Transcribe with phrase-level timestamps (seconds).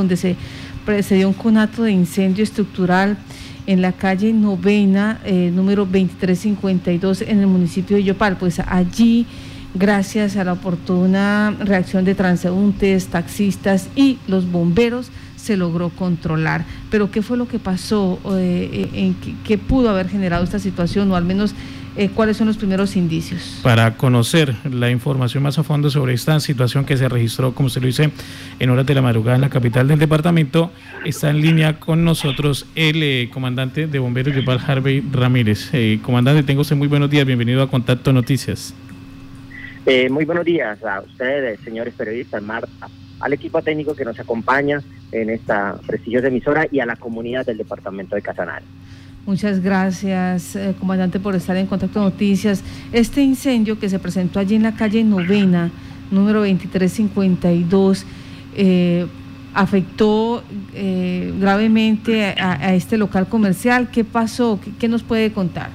[0.00, 0.36] donde se
[0.84, 3.16] precedió un conato de incendio estructural
[3.66, 8.36] en la calle novena, eh, número 2352, en el municipio de Yopal.
[8.36, 9.26] Pues allí,
[9.74, 15.10] gracias a la oportuna reacción de transeúntes, taxistas y los bomberos,
[15.44, 16.64] se logró controlar.
[16.90, 18.18] Pero ¿qué fue lo que pasó?
[18.32, 19.14] Eh, en
[19.44, 21.10] qué, pudo haber generado esta situación?
[21.12, 21.54] O al menos
[21.96, 23.60] eh, cuáles son los primeros indicios.
[23.62, 27.80] Para conocer la información más a fondo sobre esta situación que se registró, como se
[27.80, 28.10] lo dice,
[28.58, 30.72] en horas de la madrugada en la capital del departamento,
[31.04, 35.70] está en línea con nosotros el eh, comandante de bomberos Yopal Harvey Ramírez.
[36.02, 38.74] comandante, tengo usted muy buenos días, bienvenido a Contacto Noticias.
[40.10, 42.42] Muy buenos días a ustedes, señores periodistas,
[43.20, 47.58] al equipo técnico que nos acompaña en esta prestigiosa emisora y a la comunidad del
[47.58, 48.64] departamento de Casanare.
[49.26, 52.62] Muchas gracias, eh, comandante, por estar en Contacto Noticias.
[52.92, 55.70] Este incendio que se presentó allí en la calle Novena,
[56.10, 58.04] número 2352,
[58.56, 59.06] eh,
[59.54, 60.42] afectó
[60.74, 63.90] eh, gravemente a, este local comercial.
[63.90, 64.60] ¿Qué pasó?
[64.78, 65.70] ¿Qué, nos puede contar?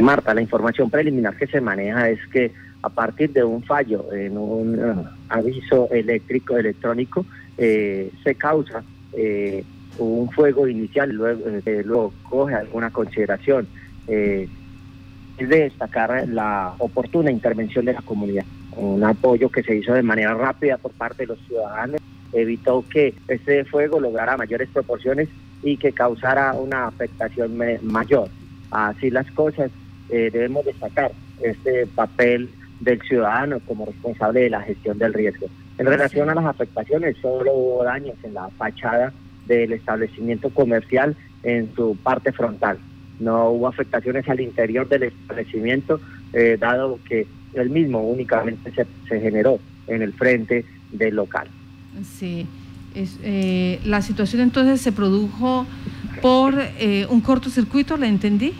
[0.00, 2.52] Marta, la información preliminar que se maneja es que
[2.82, 7.26] a partir de un fallo en un aviso eléctrico electrónico,
[7.58, 9.64] eh, se causa eh,
[9.98, 11.84] un fuego inicial, luego, eh,
[12.28, 13.66] coge alguna consideración.
[14.06, 14.48] es
[15.48, 18.44] de destacar la oportuna intervención de la comunidad,
[18.76, 22.00] un apoyo que se hizo de manera rápida por parte de los ciudadanos,
[22.32, 25.28] evitó que este fuego lograra mayores proporciones
[25.62, 28.28] y que causara una afectación mayor.
[28.70, 29.70] Así las cosas,
[30.08, 31.12] debemos destacar
[31.42, 32.48] este papel
[32.80, 35.46] del ciudadano como responsable de la gestión del riesgo.
[35.78, 39.12] En relación a las afectaciones, solo hubo daños en la fachada
[39.46, 42.78] del establecimiento comercial en su parte frontal.
[43.20, 46.00] No hubo afectaciones al interior del establecimiento,
[46.32, 51.48] eh, dado que el mismo únicamente se, se, generó en el frente del local.
[52.02, 52.46] Sí,
[52.94, 55.66] es, eh, la situación entonces se produjo
[56.20, 58.52] por eh, un cortocircuito, ¿la entendí?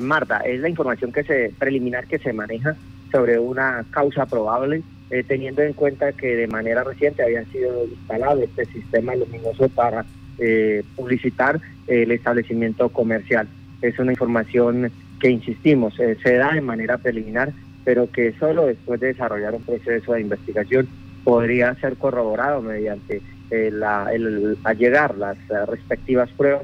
[0.00, 2.76] Marta, es la información que se preliminar que se maneja
[3.12, 4.82] sobre una causa probable
[5.12, 10.06] eh, teniendo en cuenta que de manera reciente había sido instalado este sistema luminoso para
[10.38, 13.46] eh, publicitar el establecimiento comercial.
[13.82, 17.52] Es una información que, insistimos, eh, se da de manera preliminar,
[17.84, 20.88] pero que solo después de desarrollar un proceso de investigación
[21.24, 23.20] podría ser corroborado mediante
[23.50, 25.36] la, el, llegar las
[25.68, 26.62] respectivas pruebas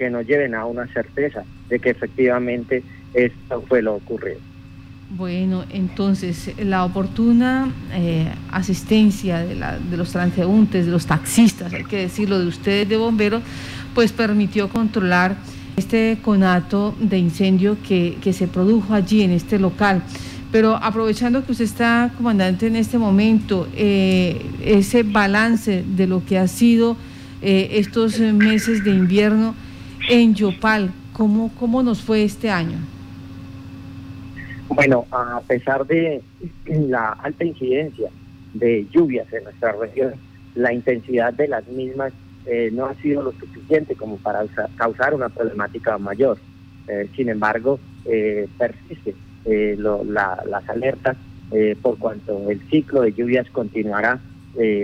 [0.00, 4.38] que nos lleven a una certeza de que efectivamente esto fue lo ocurrido.
[5.10, 11.84] Bueno, entonces la oportuna eh, asistencia de, la, de, los transeúntes, de los taxistas, hay
[11.84, 13.42] que decirlo, de ustedes de bomberos,
[13.94, 15.36] pues permitió controlar
[15.76, 20.02] este conato de incendio que, se produjo allí en este local.
[20.50, 26.38] Pero aprovechando que usted está, comandante, en este momento, eh, ese balance de lo que
[26.38, 26.96] ha sido
[27.42, 29.54] eh, estos meses de invierno
[30.10, 32.78] en Yopal, ¿cómo, ¿cómo nos fue este año?
[34.68, 36.20] Bueno, a pesar de
[36.66, 38.10] la alta incidencia
[38.54, 40.14] de lluvias en nuestra región,
[40.56, 42.12] la intensidad de las mismas
[42.46, 44.44] eh, no ha sido lo suficiente como para
[44.76, 46.38] causar una problemática mayor.
[46.88, 51.16] Eh, sin embargo, eh, persiste las alertas
[51.82, 54.20] por cuanto el ciclo de lluvias continuará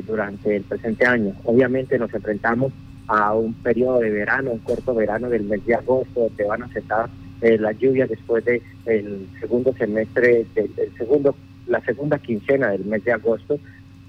[0.06, 1.34] durante el presente año.
[1.44, 2.72] Obviamente nos enfrentamos
[3.08, 6.66] a un periodo de verano, un corto verano del mes de agosto, donde van a
[6.66, 7.08] estar
[7.40, 11.36] eh, las lluvias después del el segundo semestre, del, segundo,
[11.66, 13.58] la segunda quincena del mes de agosto,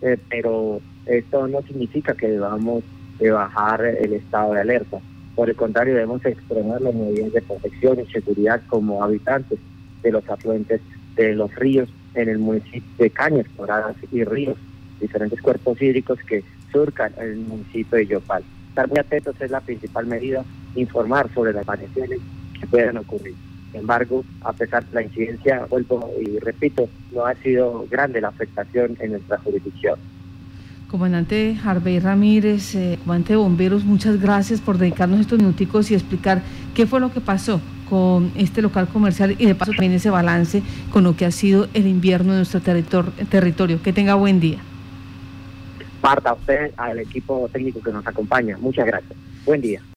[0.02, 2.84] eh, pero esto no significa que debamos
[3.20, 5.00] de bajar el estado de alerta.
[5.36, 9.60] Por el contrario, debemos extremar las medidas de protección y seguridad como habitantes
[10.02, 10.82] de los afluentes
[11.16, 14.58] de los ríos en el municipio de Cañas, Coradas y Ríos,
[15.00, 18.44] diferentes cuerpos hídricos que surcan el municipio de Yopal.
[18.78, 20.46] Estar muy atentos es la principal medida,
[20.76, 22.20] informar sobre las variaciones
[22.60, 23.34] que puedan ocurrir.
[23.72, 28.28] Sin embargo, a pesar de la incidencia, vuelvo y repito, no ha sido grande la
[28.28, 29.98] afectación en nuestra jurisdicción.
[30.92, 36.44] Comandante Harvey Ramírez, eh, comandante de bomberos, muchas gracias por dedicarnos estos minuticos y explicar
[36.76, 37.60] qué fue lo que pasó
[37.90, 41.68] con este local comercial y de paso también ese balance con lo que ha sido
[41.74, 43.82] el invierno de nuestro territorio.
[43.82, 44.60] Que tenga buen día.
[46.08, 48.58] Parta a usted, al equipo técnico que nos acompaña.
[48.58, 49.12] Muchas gracias.
[49.46, 49.82] Buen día.